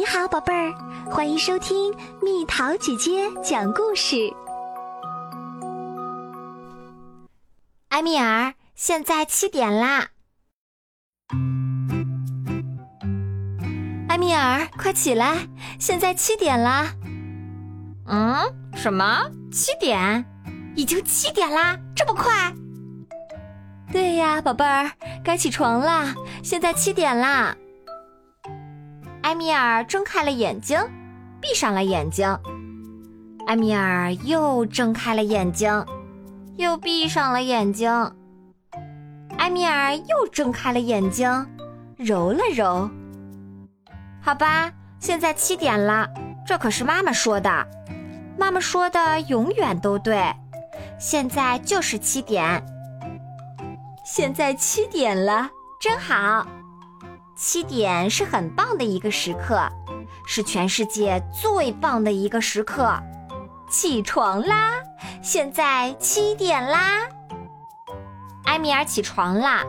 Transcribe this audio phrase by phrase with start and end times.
[0.00, 0.72] 你好，宝贝儿，
[1.10, 4.16] 欢迎收听蜜桃姐姐讲故事。
[7.90, 10.08] 埃米尔，现在七点啦！
[14.08, 15.46] 埃米尔，快起来，
[15.78, 16.94] 现在七点啦！
[18.06, 18.34] 嗯，
[18.74, 19.30] 什么？
[19.52, 20.24] 七点？
[20.76, 21.78] 已经七点啦？
[21.94, 22.50] 这么快？
[23.92, 24.92] 对呀，宝贝儿，
[25.22, 26.14] 该起床啦！
[26.42, 27.54] 现在七点啦。
[29.22, 30.78] 埃米尔睁开了眼睛，
[31.40, 32.38] 闭上了眼睛。
[33.46, 35.84] 埃米尔又睁开了眼睛，
[36.56, 37.90] 又闭上了眼睛。
[39.38, 41.46] 埃米尔又睁开了眼睛，
[41.96, 42.88] 揉了揉。
[44.22, 46.08] 好吧，现在七点了，
[46.46, 47.66] 这可是妈妈说的。
[48.38, 50.34] 妈妈说的永远都对，
[50.98, 52.64] 现在就是七点。
[54.04, 55.48] 现在七点了，
[55.80, 56.46] 真好。
[57.42, 59.66] 七点是很棒的一个时刻，
[60.26, 62.94] 是全世界最棒的一个时刻。
[63.70, 64.72] 起床啦！
[65.22, 66.98] 现在七点啦。
[68.44, 69.64] 埃米尔起床啦。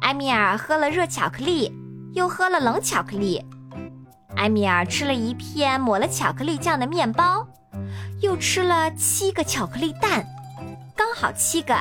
[0.00, 1.70] 埃米尔喝了热巧克力，
[2.14, 3.44] 又喝了冷巧克力。
[4.36, 7.46] 埃米尔吃了一片抹了巧克力酱的面包，
[8.22, 10.24] 又吃了七个巧克力蛋，
[10.96, 11.76] 刚好七个。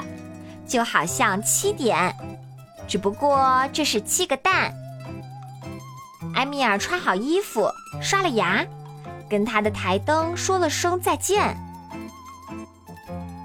[0.67, 2.13] 就好像七点，
[2.85, 4.73] 只不过这是七个蛋。
[6.35, 7.69] 埃米尔穿好衣服，
[8.01, 8.65] 刷了牙，
[9.29, 11.57] 跟他的台灯说了声再见。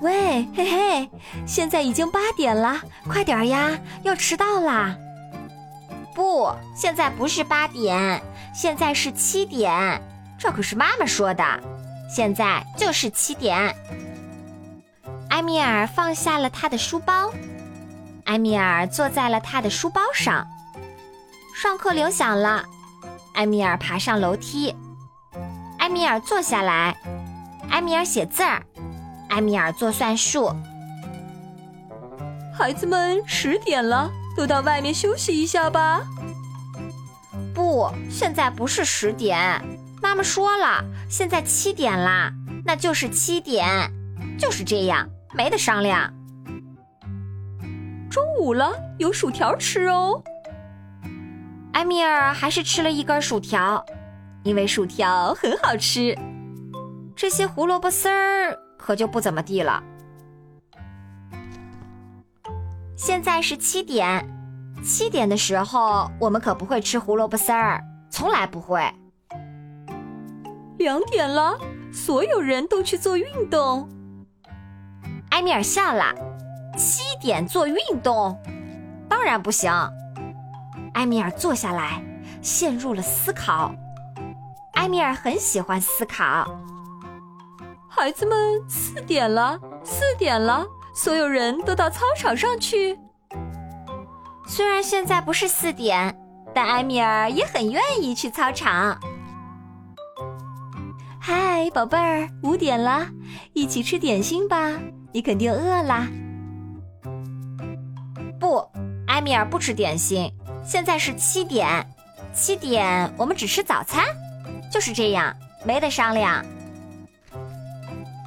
[0.01, 1.11] 喂，嘿嘿，
[1.47, 3.71] 现在已经八点了，快点呀，
[4.03, 4.97] 要迟到啦！
[6.15, 8.21] 不，现在不是八点，
[8.55, 10.03] 现在是七点，
[10.39, 11.45] 这可是妈妈说的，
[12.15, 13.75] 现在就是七点。
[15.29, 17.31] 埃米尔放下了他的书包，
[18.25, 20.47] 埃米尔坐在了他的书包上。
[21.55, 22.65] 上课铃响了，
[23.41, 24.77] 埃米尔爬上楼梯。
[25.79, 26.95] 埃米尔坐下来，
[27.71, 28.63] 埃米尔写字儿，
[29.31, 30.55] 埃米尔做算术。
[32.53, 36.03] 孩子们，十点了，都到外面休息一下吧。
[37.55, 39.39] 不，现在不是十点，
[40.03, 42.31] 妈妈说了，现在七点啦，
[42.63, 43.91] 那就是七点，
[44.39, 45.09] 就是这样。
[45.33, 46.13] 没得商量。
[48.11, 50.23] 中午了，有薯条吃哦。
[51.81, 53.83] 埃米尔还是吃了一根薯条，
[54.43, 56.15] 因为薯条很好吃。
[57.17, 59.83] 这些胡萝卜丝儿可就不怎么地了。
[62.99, 64.29] 现在是七点，
[64.85, 68.83] 七点的时候我们可不会吃胡萝卜丝儿，从来不会。
[70.77, 71.59] 两点了，
[71.91, 73.89] 所有人都去做运动。
[75.31, 76.15] 埃米尔笑了，
[76.77, 78.39] 七点做运动，
[79.09, 79.73] 当然不行。
[80.95, 82.03] 埃米尔坐下来，
[82.43, 83.75] 陷入了思考。
[84.75, 86.49] 埃米尔很喜欢思考。
[87.89, 88.37] 孩子们，
[88.69, 90.65] 四点了，四点了，
[90.95, 92.99] 所有人都到操场上去。
[94.47, 96.17] 虽然现在不是四点，
[96.55, 98.99] 但埃米尔也很愿意去操场。
[101.21, 103.07] 嗨，宝贝儿，五点了，
[103.53, 104.73] 一起吃点心吧。
[105.13, 106.09] 你肯定饿啦。
[108.41, 108.67] 不，
[109.09, 110.33] 埃米尔不吃点心。
[110.65, 111.87] 现在是七点，
[112.33, 114.05] 七点我们只吃早餐，
[114.73, 115.35] 就是这样，
[115.65, 116.45] 没得商量。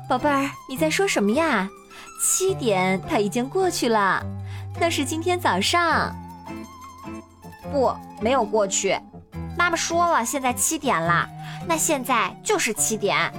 [0.10, 1.70] 宝贝儿，你在说什么呀？
[2.22, 4.24] 七点它已经过去了，
[4.80, 6.14] 那是今天早上。
[7.72, 8.98] 不，没有过去。
[9.58, 11.28] 妈妈说了，现在七点了，
[11.68, 13.32] 那现在就是七点。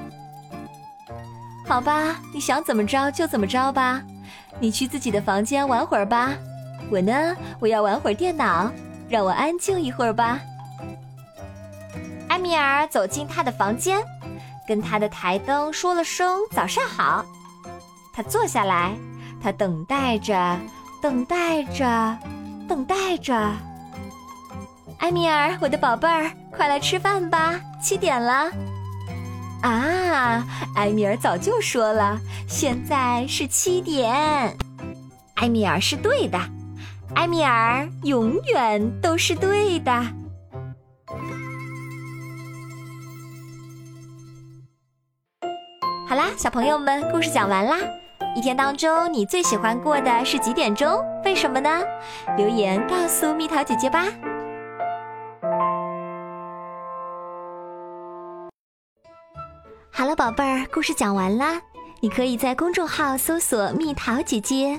[1.67, 4.03] 好吧，你想怎么着就怎么着吧，
[4.59, 6.35] 你去自己的房间玩会儿吧。
[6.95, 8.71] 我呢，我要玩会儿电脑，
[9.09, 10.41] 让我安静一会儿吧。
[12.29, 14.01] 埃米尔走进他的房间，
[14.65, 17.27] 跟他的台灯说了声早上好。
[18.13, 18.95] 他坐下来，
[19.43, 20.57] 他等待着，
[21.03, 22.17] 等待着，
[22.69, 23.35] 等待着。
[24.99, 28.53] 埃米尔，我的宝贝儿，快来吃饭吧，七点了。
[29.63, 30.47] 啊，
[30.77, 34.57] 埃米尔早就说了，现在是七点。
[35.35, 36.39] 埃米尔是对的，
[37.15, 39.93] 埃米尔永远都是对的。
[46.07, 47.77] 好啦，小朋友们，故事讲完啦。
[48.37, 51.03] 一天当中，你最喜欢过的是几点钟？
[51.25, 51.83] 为什么呢？
[52.37, 54.07] 留言告诉蜜桃姐姐吧。
[59.91, 61.61] 好了，宝贝儿，故事讲完啦。
[62.01, 64.79] 你可以在公众号搜索“蜜桃姐姐”，